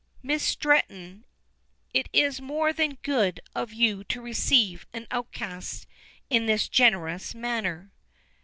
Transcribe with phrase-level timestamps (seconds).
[0.23, 1.25] "Miss Stretton,
[1.93, 5.85] it is more than good of you to receive an outcast
[6.27, 7.91] in this generous manner."